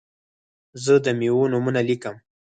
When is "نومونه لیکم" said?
1.53-2.15